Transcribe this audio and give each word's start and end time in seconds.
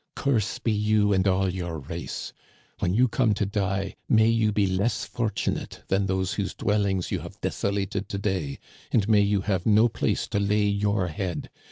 Curse 0.15 0.57
be 0.57 0.71
you 0.71 1.13
and 1.13 1.27
all 1.27 1.47
your 1.47 1.77
race! 1.77 2.33
When 2.79 2.91
you 2.91 3.07
come 3.07 3.35
to 3.35 3.45
die 3.45 3.95
may 4.09 4.29
you 4.29 4.51
be 4.51 4.65
less 4.65 5.05
fortunate 5.05 5.83
than 5.89 6.07
those 6.07 6.33
whose 6.33 6.55
dwellings 6.55 7.11
you 7.11 7.19
have 7.19 7.39
desolated 7.39 8.09
to 8.09 8.17
day, 8.17 8.57
and 8.91 9.07
may 9.07 9.21
you 9.21 9.41
have 9.41 9.67
no 9.67 9.89
place 9.89 10.27
to 10.29 10.39
lay 10.39 10.63
your 10.65 11.09
head 11.09 11.51